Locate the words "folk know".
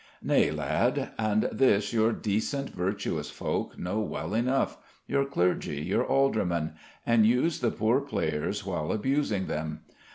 3.29-3.99